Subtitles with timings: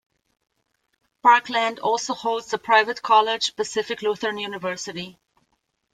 [1.21, 5.19] Parkland also holds the private college Pacific Lutheran University.